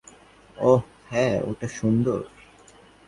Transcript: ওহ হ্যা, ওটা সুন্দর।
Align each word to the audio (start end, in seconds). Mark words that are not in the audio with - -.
ওহ 0.57 0.81
হ্যা, 1.11 1.27
ওটা 1.49 1.67
সুন্দর। 1.77 2.19